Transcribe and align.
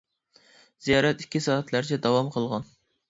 زىيارەت 0.85 1.21
ئىككى 1.25 1.41
سائەتلەرچە 1.49 2.03
داۋام 2.07 2.33
قىلغان. 2.37 2.67